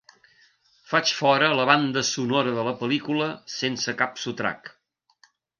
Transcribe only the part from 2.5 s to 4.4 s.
de la pel·lícula sense cap